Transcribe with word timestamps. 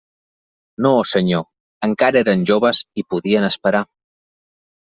No, 0.85 0.93
senyor; 1.09 1.43
encara 1.89 2.21
eren 2.25 2.47
joves 2.53 2.81
i 3.03 3.07
podien 3.15 3.49
esperar. 3.51 3.87